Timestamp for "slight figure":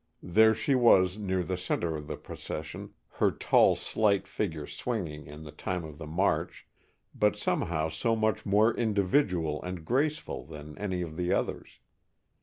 3.75-4.65